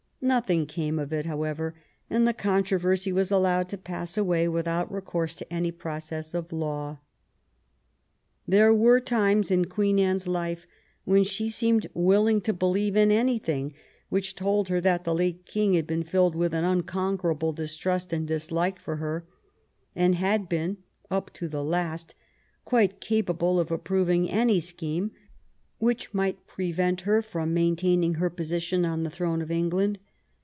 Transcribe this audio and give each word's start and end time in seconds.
Nothing 0.23 0.67
came 0.67 0.99
of 0.99 1.11
it, 1.11 1.25
how 1.25 1.41
ever, 1.41 1.73
and 2.07 2.27
the 2.27 2.33
controversy 2.33 3.11
was 3.11 3.31
allowed 3.31 3.67
to 3.69 3.75
pass 3.77 4.19
away 4.19 4.47
without 4.47 4.91
recourse 4.91 5.33
to 5.33 5.51
any 5.51 5.71
process 5.71 6.35
of 6.35 6.53
law. 6.53 6.99
There 8.47 8.71
were 8.71 8.99
times 8.99 9.49
in 9.49 9.65
Queen 9.65 9.97
Anne's 9.97 10.27
life 10.27 10.67
when 11.05 11.23
she 11.23 11.49
seemed 11.49 11.87
willing 11.95 12.39
to 12.41 12.53
believe 12.53 12.95
in 12.95 13.09
anything 13.09 13.73
which 14.09 14.35
told 14.35 14.67
her 14.69 14.79
that 14.79 15.05
the 15.05 15.15
late 15.15 15.47
King 15.47 15.73
had 15.73 15.87
been 15.87 16.03
filled 16.03 16.35
with 16.35 16.53
an 16.53 16.65
unconquerable 16.65 17.51
dis 17.51 17.75
trust 17.75 18.13
and 18.13 18.27
dislike 18.27 18.77
of 18.85 18.99
her, 18.99 19.25
and 19.95 20.13
had 20.13 20.47
been, 20.47 20.77
up 21.09 21.33
to 21.33 21.47
the 21.47 21.63
last, 21.63 22.13
quite 22.63 23.01
capable 23.01 23.59
of 23.59 23.71
approving 23.71 24.29
any 24.29 24.59
scheme 24.59 25.09
which 25.79 26.13
might 26.13 26.45
prevent 26.45 27.01
her 27.01 27.23
from 27.23 27.55
maintaining 27.55 28.13
her 28.13 28.29
position 28.29 28.85
on 28.85 29.01
the 29.01 29.09
throne 29.09 29.41
of 29.41 29.49
England. 29.49 29.97